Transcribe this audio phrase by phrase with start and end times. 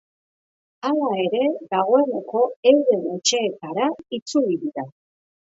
[0.87, 1.41] Hala ere,
[1.75, 3.87] dagoeneko euren etxeetara
[4.21, 4.91] itzuli dira.